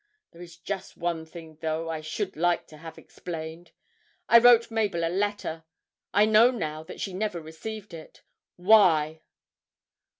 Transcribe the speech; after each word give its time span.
There 0.31 0.41
is 0.41 0.57
just 0.57 0.97
one 0.97 1.27
thing, 1.27 1.59
though, 1.61 1.87
I 1.87 2.01
should 2.01 2.35
like 2.35 2.65
to 2.69 2.77
have 2.77 2.97
explained. 2.97 3.69
I 4.27 4.39
wrote 4.39 4.71
Mabel 4.71 5.03
a 5.03 5.09
letter 5.13 5.63
I 6.11 6.25
know 6.25 6.49
now 6.49 6.81
that 6.85 6.99
she 6.99 7.13
never 7.13 7.39
received 7.39 7.93
it 7.93 8.23
why?' 8.55 9.21